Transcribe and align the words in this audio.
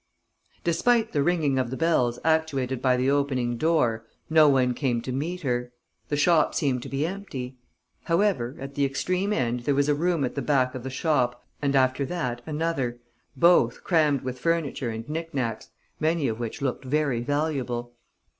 Despite 0.63 1.11
the 1.11 1.21
ringing 1.21 1.59
of 1.59 1.69
the 1.69 1.77
bells 1.77 2.17
actuated 2.23 2.81
by 2.81 2.97
the 2.97 3.11
opening 3.11 3.55
door, 3.55 4.03
no 4.31 4.49
one 4.49 4.73
came 4.73 4.99
to 5.03 5.11
meet 5.11 5.41
her. 5.41 5.73
The 6.07 6.17
shop 6.17 6.55
seemed 6.55 6.81
to 6.81 6.89
be 6.89 7.05
empty. 7.05 7.59
However, 8.05 8.55
at 8.59 8.73
the 8.73 8.83
extreme 8.83 9.31
end 9.31 9.59
there 9.59 9.75
was 9.75 9.87
a 9.87 9.93
room 9.93 10.23
at 10.25 10.33
the 10.33 10.41
back 10.41 10.73
of 10.73 10.81
the 10.81 10.89
shop 10.89 11.45
and 11.61 11.75
after 11.75 12.03
that 12.07 12.41
another, 12.47 12.99
both 13.37 13.83
crammed 13.83 14.21
with 14.23 14.39
furniture 14.39 14.89
and 14.89 15.07
knick 15.07 15.35
knacks, 15.35 15.69
many 15.99 16.27
of 16.27 16.39
which 16.39 16.63
looked 16.63 16.83
very 16.83 17.21
valuable. 17.21 17.93